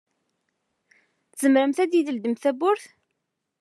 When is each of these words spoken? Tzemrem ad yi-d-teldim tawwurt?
Tzemrem 1.31 1.71
ad 1.83 1.91
yi-d-teldim 1.95 2.35
tawwurt? 2.41 2.85